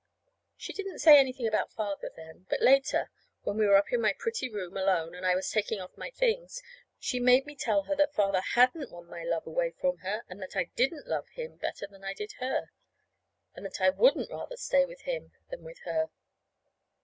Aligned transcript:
She 0.57 0.73
didn't 0.73 0.97
say 0.97 1.19
anything 1.19 1.45
about 1.45 1.71
Father 1.71 2.09
then; 2.15 2.47
but 2.49 2.59
later, 2.59 3.11
when 3.43 3.55
we 3.59 3.67
were 3.67 3.75
up 3.75 3.93
in 3.93 4.01
my 4.01 4.13
pretty 4.17 4.49
room 4.49 4.75
alone, 4.75 5.13
and 5.13 5.27
I 5.27 5.35
was 5.35 5.51
taking 5.51 5.79
off 5.79 5.95
my 5.95 6.09
things, 6.09 6.59
she 6.97 7.19
made 7.19 7.45
me 7.45 7.55
tell 7.55 7.83
her 7.83 7.95
that 7.97 8.15
Father 8.15 8.41
hadn't 8.55 8.89
won 8.89 9.05
my 9.05 9.23
love 9.23 9.45
away 9.45 9.69
from 9.79 9.99
her, 9.99 10.23
and 10.27 10.41
that 10.41 10.55
I 10.55 10.71
didn't 10.75 11.05
love 11.05 11.27
him 11.29 11.57
better 11.57 11.85
than 11.85 12.03
I 12.03 12.15
did 12.15 12.31
her; 12.39 12.71
and 13.53 13.63
that 13.63 13.79
I 13.79 13.91
wouldn't 13.91 14.31
rather 14.31 14.57
stay 14.57 14.85
with 14.87 15.01
him 15.01 15.33
than 15.51 15.63
with 15.63 15.77
her. 15.85 16.09